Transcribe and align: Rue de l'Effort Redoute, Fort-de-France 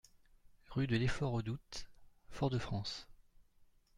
Rue 0.71 0.87
de 0.87 0.95
l'Effort 0.97 1.31
Redoute, 1.31 1.85
Fort-de-France 2.31 3.07